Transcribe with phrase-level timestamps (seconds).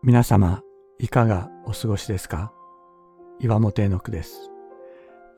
[0.00, 0.62] 皆様、
[1.00, 2.52] いかがお過ごしですか？
[3.40, 4.48] 岩本絵の句です。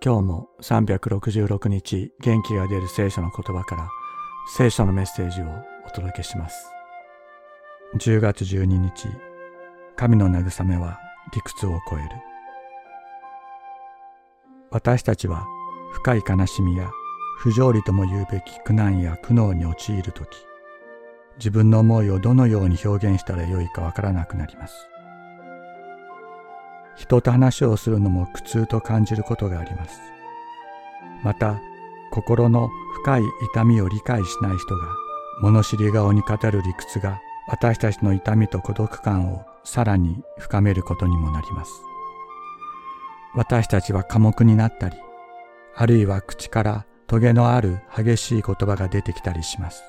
[0.04, 3.88] 今日も366日元気が出る聖書の言葉から
[4.54, 5.46] 聖書のメッセージを
[5.86, 6.70] お届けします。
[7.96, 9.08] 10月12日、
[9.96, 11.00] 神の慰めは
[11.32, 12.10] 理屈を超える。
[14.70, 15.46] 私たちは
[15.92, 16.90] 深い悲しみや
[17.38, 20.36] 不条理とも言うべき苦難や苦悩に陥るとき、
[21.40, 24.90] 自分の思いをどのように表現したらよいかわからなくなります。
[26.96, 29.98] 人と話をするのも苦痛と感じることがあります。
[31.24, 31.58] また、
[32.12, 32.68] 心の
[33.02, 33.22] 深い
[33.52, 34.86] 痛みを理解しない人が
[35.40, 41.72] 物知り顔に語る理屈が私たちの痛みと孤独感をさらに深めることにもなります。
[43.34, 44.96] 私たちは寡黙になったり、
[45.74, 49.82] あるいは口からトゲのある激しい言葉が出てきたりします。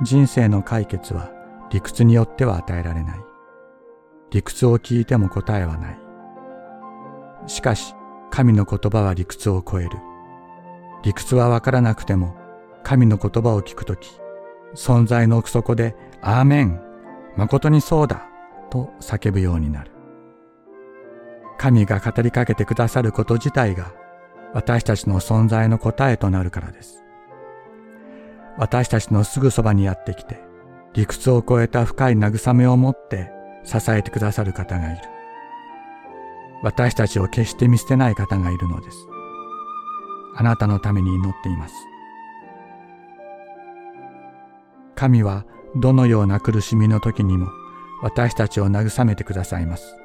[0.00, 1.30] 人生の解決は
[1.70, 3.18] 理屈によっては与えられない。
[4.30, 5.98] 理屈を聞いても答えはない。
[7.46, 7.94] しかし、
[8.30, 9.90] 神の言葉は理屈を超える。
[11.02, 12.36] 理屈はわからなくても、
[12.84, 14.08] 神の言葉を聞くとき、
[14.74, 16.80] 存在の奥底で、アーメン、
[17.36, 18.26] 誠にそうだ、
[18.70, 19.90] と叫ぶようになる。
[21.56, 23.92] 神が語りかけてくださること自体が、
[24.54, 27.04] 私たちの存在の答えとなるからです。
[28.58, 30.40] 私たちのすぐそばにやってきて、
[30.92, 33.30] 理屈を超えた深い慰めを持って
[33.64, 35.02] 支えてくださる方がいる。
[36.62, 39.06] 私たちを決して見捨てない方がいるのです。
[40.34, 41.74] あなたのために祈っています。
[44.96, 45.44] 神は
[45.76, 47.48] どのような苦しみの時にも
[48.02, 49.96] 私たちを慰めてくださいます。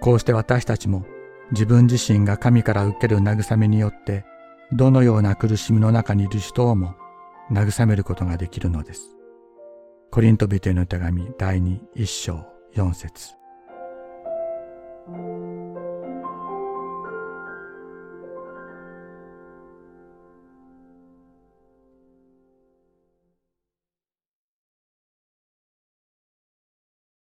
[0.00, 1.06] こうして私たちも
[1.52, 4.24] 自分自身が神から受ける慰めによって
[4.72, 6.96] どのような苦しみの中にいる人をも
[7.50, 9.16] 慰めることができるのです。
[10.10, 12.44] コリント人への手紙第2一章
[12.74, 13.34] 4節